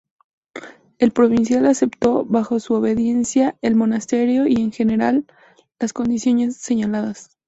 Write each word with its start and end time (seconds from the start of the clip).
El 0.97 1.11
Provincial 1.11 1.67
aceptó 1.67 2.25
bajo 2.25 2.59
su 2.59 2.73
obediencia 2.73 3.55
el 3.61 3.75
monasterio, 3.75 4.47
y 4.47 4.55
en 4.55 4.71
general 4.71 5.27
las 5.79 5.93
condiciones 5.93 6.57
señaladas. 6.57 7.37